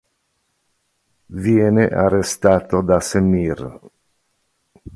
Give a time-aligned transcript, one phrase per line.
[1.27, 3.79] Viene arrestato da Semir.